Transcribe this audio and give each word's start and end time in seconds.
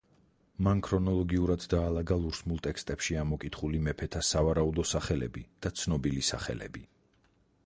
მან 0.67 0.79
ქრონოლოგიურად 0.87 1.65
დაალაგა 1.73 2.17
ლურსმულ 2.23 2.63
ტექსტებში 2.69 3.19
ამოკითხული 3.25 3.83
მეფეთა 3.89 4.25
სავარაუდო 4.31 4.87
სახელები 4.95 5.45
და 5.67 5.75
ცნობილი 5.83 6.29
სახელები. 6.33 6.89